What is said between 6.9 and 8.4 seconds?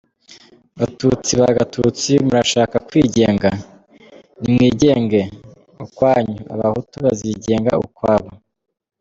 bazigenga ukwabo.